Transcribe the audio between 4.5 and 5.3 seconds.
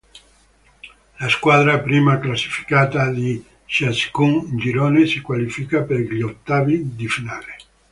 girone si